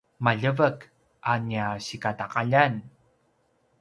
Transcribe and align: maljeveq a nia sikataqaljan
maljeveq 0.25 0.79
a 1.33 1.35
nia 1.47 1.67
sikataqaljan 1.89 2.73